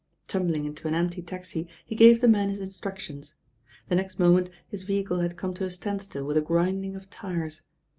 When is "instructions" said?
2.59-3.35